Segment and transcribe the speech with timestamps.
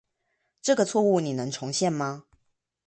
[0.63, 2.25] 這個錯誤你能重現嗎